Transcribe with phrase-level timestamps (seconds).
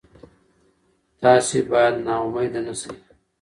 [1.21, 2.91] تاسي باید نا امیده نه شئ.